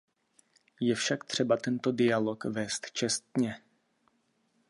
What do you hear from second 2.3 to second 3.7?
vést čestně.